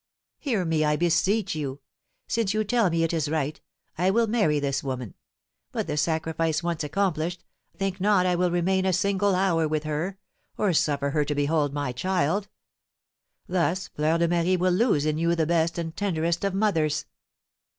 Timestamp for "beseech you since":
0.95-2.55